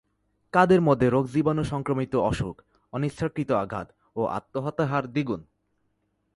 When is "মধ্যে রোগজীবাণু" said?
0.81-1.63